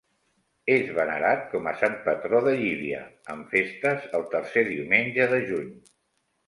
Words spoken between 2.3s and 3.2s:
de Llívia,